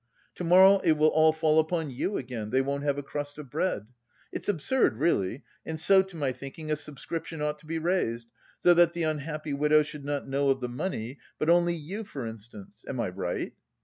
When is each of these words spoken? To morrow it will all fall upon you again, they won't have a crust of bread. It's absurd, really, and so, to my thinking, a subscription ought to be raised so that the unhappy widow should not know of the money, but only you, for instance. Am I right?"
To 0.33 0.43
morrow 0.43 0.79
it 0.79 0.93
will 0.93 1.09
all 1.09 1.31
fall 1.31 1.59
upon 1.59 1.91
you 1.91 2.17
again, 2.17 2.49
they 2.49 2.61
won't 2.63 2.81
have 2.81 2.97
a 2.97 3.03
crust 3.03 3.37
of 3.37 3.51
bread. 3.51 3.85
It's 4.31 4.49
absurd, 4.49 4.97
really, 4.97 5.43
and 5.63 5.79
so, 5.79 6.01
to 6.01 6.17
my 6.17 6.31
thinking, 6.31 6.71
a 6.71 6.75
subscription 6.75 7.39
ought 7.39 7.59
to 7.59 7.67
be 7.67 7.77
raised 7.77 8.31
so 8.61 8.73
that 8.73 8.93
the 8.93 9.03
unhappy 9.03 9.53
widow 9.53 9.83
should 9.83 10.03
not 10.03 10.27
know 10.27 10.49
of 10.49 10.59
the 10.59 10.69
money, 10.69 11.19
but 11.37 11.51
only 11.51 11.75
you, 11.75 12.03
for 12.03 12.25
instance. 12.25 12.83
Am 12.87 12.99
I 12.99 13.09
right?" 13.09 13.53